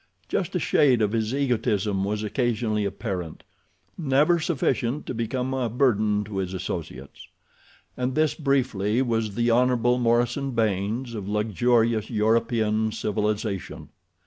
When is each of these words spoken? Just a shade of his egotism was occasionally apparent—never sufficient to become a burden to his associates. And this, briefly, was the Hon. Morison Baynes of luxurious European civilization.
Just 0.27 0.55
a 0.55 0.59
shade 0.59 0.99
of 0.99 1.11
his 1.11 1.31
egotism 1.31 2.03
was 2.03 2.23
occasionally 2.23 2.85
apparent—never 2.85 4.39
sufficient 4.39 5.05
to 5.05 5.13
become 5.13 5.53
a 5.53 5.69
burden 5.69 6.23
to 6.23 6.37
his 6.37 6.55
associates. 6.55 7.27
And 7.95 8.15
this, 8.15 8.33
briefly, 8.33 9.03
was 9.03 9.35
the 9.35 9.51
Hon. 9.51 9.79
Morison 10.01 10.53
Baynes 10.53 11.13
of 11.13 11.29
luxurious 11.29 12.09
European 12.09 12.91
civilization. 12.91 13.89